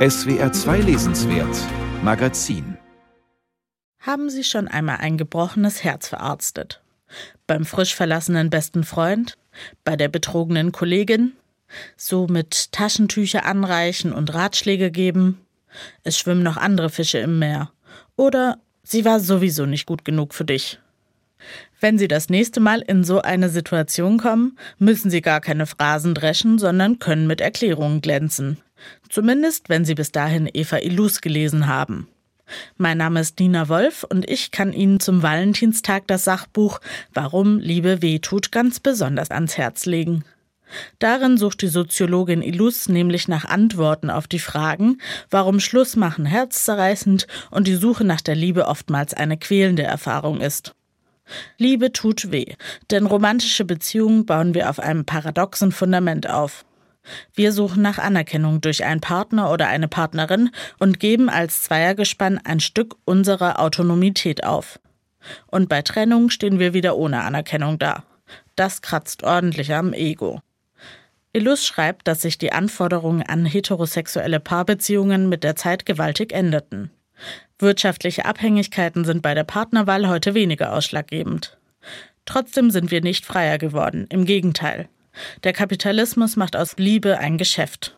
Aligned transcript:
SWR 0.00 0.50
2 0.50 0.78
Lesenswert 0.78 1.54
Magazin 2.02 2.78
Haben 3.98 4.30
Sie 4.30 4.44
schon 4.44 4.66
einmal 4.66 4.96
ein 4.96 5.18
gebrochenes 5.18 5.84
Herz 5.84 6.08
verarztet? 6.08 6.80
Beim 7.46 7.66
frisch 7.66 7.94
verlassenen 7.94 8.48
besten 8.48 8.82
Freund? 8.82 9.36
Bei 9.84 9.96
der 9.96 10.08
betrogenen 10.08 10.72
Kollegin? 10.72 11.34
So 11.98 12.28
mit 12.28 12.72
Taschentücher 12.72 13.44
anreichen 13.44 14.14
und 14.14 14.32
Ratschläge 14.32 14.90
geben? 14.90 15.38
Es 16.02 16.18
schwimmen 16.18 16.42
noch 16.42 16.56
andere 16.56 16.88
Fische 16.88 17.18
im 17.18 17.38
Meer. 17.38 17.70
Oder 18.16 18.56
sie 18.82 19.04
war 19.04 19.20
sowieso 19.20 19.66
nicht 19.66 19.84
gut 19.84 20.06
genug 20.06 20.32
für 20.32 20.46
dich. 20.46 20.80
Wenn 21.80 21.98
Sie 21.98 22.08
das 22.08 22.28
nächste 22.28 22.60
Mal 22.60 22.80
in 22.80 23.04
so 23.04 23.22
eine 23.22 23.48
Situation 23.48 24.18
kommen, 24.18 24.58
müssen 24.78 25.10
Sie 25.10 25.20
gar 25.20 25.40
keine 25.40 25.66
Phrasen 25.66 26.14
dreschen, 26.14 26.58
sondern 26.58 26.98
können 26.98 27.26
mit 27.26 27.40
Erklärungen 27.40 28.00
glänzen. 28.00 28.58
Zumindest, 29.08 29.68
wenn 29.68 29.84
Sie 29.84 29.94
bis 29.94 30.12
dahin 30.12 30.48
Eva 30.52 30.78
Illus 30.78 31.20
gelesen 31.20 31.66
haben. 31.66 32.08
Mein 32.76 32.98
Name 32.98 33.20
ist 33.20 33.38
Nina 33.38 33.68
Wolf 33.68 34.04
und 34.04 34.28
ich 34.28 34.50
kann 34.50 34.72
Ihnen 34.72 35.00
zum 35.00 35.22
Valentinstag 35.22 36.06
das 36.06 36.24
Sachbuch 36.24 36.80
Warum 37.14 37.58
Liebe 37.58 38.02
wehtut 38.02 38.50
ganz 38.52 38.80
besonders 38.80 39.30
ans 39.30 39.56
Herz 39.56 39.86
legen. 39.86 40.24
Darin 40.98 41.36
sucht 41.36 41.62
die 41.62 41.68
Soziologin 41.68 42.42
Illus 42.42 42.88
nämlich 42.88 43.28
nach 43.28 43.44
Antworten 43.44 44.10
auf 44.10 44.28
die 44.28 44.38
Fragen, 44.38 44.98
warum 45.28 45.58
Schluss 45.60 45.96
machen 45.96 46.26
herzzerreißend 46.26 47.26
und 47.50 47.66
die 47.66 47.74
Suche 47.74 48.04
nach 48.04 48.20
der 48.20 48.36
Liebe 48.36 48.66
oftmals 48.66 49.14
eine 49.14 49.36
quälende 49.36 49.82
Erfahrung 49.82 50.40
ist. 50.40 50.74
Liebe 51.58 51.92
tut 51.92 52.32
weh, 52.32 52.54
denn 52.90 53.06
romantische 53.06 53.64
Beziehungen 53.64 54.26
bauen 54.26 54.54
wir 54.54 54.70
auf 54.70 54.80
einem 54.80 55.04
paradoxen 55.04 55.72
Fundament 55.72 56.28
auf. 56.28 56.64
Wir 57.34 57.52
suchen 57.52 57.82
nach 57.82 57.98
Anerkennung 57.98 58.60
durch 58.60 58.84
einen 58.84 59.00
Partner 59.00 59.50
oder 59.50 59.68
eine 59.68 59.88
Partnerin 59.88 60.50
und 60.78 61.00
geben 61.00 61.28
als 61.28 61.62
Zweiergespann 61.62 62.38
ein 62.44 62.60
Stück 62.60 62.96
unserer 63.04 63.58
Autonomität 63.60 64.44
auf. 64.44 64.78
Und 65.46 65.68
bei 65.68 65.82
Trennung 65.82 66.30
stehen 66.30 66.58
wir 66.58 66.74
wieder 66.74 66.96
ohne 66.96 67.22
Anerkennung 67.22 67.78
da. 67.78 68.04
Das 68.56 68.82
kratzt 68.82 69.22
ordentlich 69.22 69.74
am 69.74 69.92
Ego. 69.92 70.40
Illus 71.32 71.64
schreibt, 71.64 72.08
dass 72.08 72.22
sich 72.22 72.38
die 72.38 72.52
Anforderungen 72.52 73.22
an 73.22 73.44
heterosexuelle 73.44 74.40
Paarbeziehungen 74.40 75.28
mit 75.28 75.44
der 75.44 75.56
Zeit 75.56 75.86
gewaltig 75.86 76.32
änderten. 76.32 76.90
Wirtschaftliche 77.58 78.24
Abhängigkeiten 78.24 79.04
sind 79.04 79.22
bei 79.22 79.34
der 79.34 79.44
Partnerwahl 79.44 80.08
heute 80.08 80.34
weniger 80.34 80.72
ausschlaggebend. 80.72 81.58
Trotzdem 82.24 82.70
sind 82.70 82.90
wir 82.90 83.00
nicht 83.00 83.26
freier 83.26 83.58
geworden, 83.58 84.06
im 84.08 84.24
Gegenteil. 84.24 84.88
Der 85.44 85.52
Kapitalismus 85.52 86.36
macht 86.36 86.56
aus 86.56 86.76
Liebe 86.76 87.18
ein 87.18 87.38
Geschäft. 87.38 87.96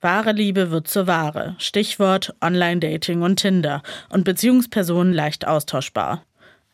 Wahre 0.00 0.32
Liebe 0.32 0.70
wird 0.70 0.88
zur 0.88 1.06
Ware. 1.06 1.54
Stichwort 1.58 2.34
Online-Dating 2.40 3.22
und 3.22 3.36
Tinder 3.36 3.82
und 4.08 4.24
Beziehungspersonen 4.24 5.12
leicht 5.12 5.46
austauschbar. 5.46 6.24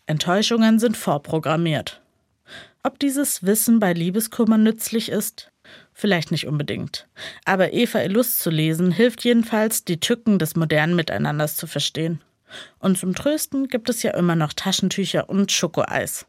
Enttäuschungen 0.06 0.78
sind 0.78 0.96
vorprogrammiert. 0.96 2.00
Ob 2.82 2.98
dieses 2.98 3.44
Wissen 3.44 3.80
bei 3.80 3.92
Liebeskummer 3.92 4.56
nützlich 4.56 5.10
ist? 5.10 5.52
Vielleicht 6.00 6.30
nicht 6.30 6.46
unbedingt. 6.46 7.08
Aber 7.44 7.72
Eva 7.72 7.98
Illus 7.98 8.38
zu 8.38 8.50
lesen 8.50 8.92
hilft 8.92 9.24
jedenfalls, 9.24 9.84
die 9.84 9.98
Tücken 9.98 10.38
des 10.38 10.54
modernen 10.54 10.94
Miteinanders 10.94 11.56
zu 11.56 11.66
verstehen. 11.66 12.20
Und 12.78 12.96
zum 12.98 13.16
Trösten 13.16 13.66
gibt 13.66 13.88
es 13.88 14.04
ja 14.04 14.12
immer 14.12 14.36
noch 14.36 14.52
Taschentücher 14.52 15.28
und 15.28 15.50
Schokoeis. 15.50 16.24